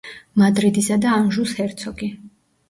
მადრიდისა 0.43 0.97
და 1.03 1.11
ანჟუს 1.17 1.53
ჰერცოგი. 1.61 2.11